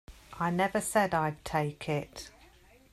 [0.39, 2.31] I never said I'd take it.